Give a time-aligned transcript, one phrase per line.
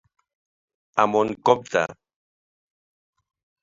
[1.03, 1.85] A mon compte.